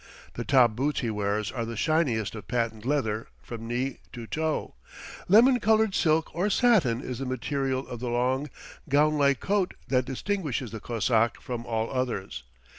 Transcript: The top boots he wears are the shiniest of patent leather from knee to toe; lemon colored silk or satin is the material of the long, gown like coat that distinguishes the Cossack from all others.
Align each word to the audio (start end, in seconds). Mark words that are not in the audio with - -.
The 0.33 0.43
top 0.43 0.75
boots 0.75 1.01
he 1.01 1.11
wears 1.11 1.51
are 1.51 1.63
the 1.63 1.77
shiniest 1.77 2.33
of 2.33 2.47
patent 2.47 2.85
leather 2.87 3.27
from 3.39 3.67
knee 3.67 3.99
to 4.13 4.25
toe; 4.25 4.73
lemon 5.27 5.59
colored 5.59 5.93
silk 5.93 6.31
or 6.33 6.49
satin 6.49 7.01
is 7.01 7.19
the 7.19 7.25
material 7.27 7.87
of 7.87 7.99
the 7.99 8.09
long, 8.09 8.49
gown 8.89 9.15
like 9.15 9.39
coat 9.39 9.75
that 9.89 10.05
distinguishes 10.05 10.71
the 10.71 10.79
Cossack 10.79 11.39
from 11.39 11.67
all 11.67 11.91
others. 11.91 12.41